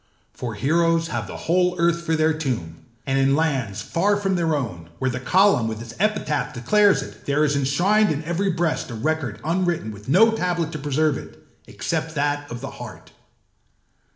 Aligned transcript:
For 0.33 0.55
heroes 0.55 1.09
have 1.09 1.27
the 1.27 1.37
whole 1.45 1.75
earth 1.79 2.01
for 2.01 2.15
their 2.15 2.33
tomb; 2.33 2.77
and 3.05 3.19
in 3.19 3.35
lands 3.35 3.83
far 3.83 4.17
from 4.17 4.35
their 4.35 4.55
own, 4.55 4.89
where 4.97 5.11
the 5.11 5.19
column 5.19 5.67
with 5.67 5.79
its 5.79 5.93
epitaph 5.99 6.55
declares 6.55 7.03
it, 7.03 7.27
there 7.27 7.43
is 7.45 7.55
enshrined 7.55 8.09
in 8.09 8.23
every 8.23 8.49
breast 8.49 8.89
a 8.89 8.95
record 8.95 9.39
unwritten 9.43 9.91
with 9.91 10.09
no 10.09 10.31
tablet 10.31 10.71
to 10.71 10.79
preserve 10.79 11.19
it, 11.19 11.45
except 11.67 12.15
that 12.15 12.49
of 12.49 12.61
the 12.61 12.71
heart. 12.71 13.11